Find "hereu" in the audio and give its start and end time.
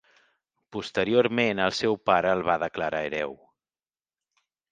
3.09-3.37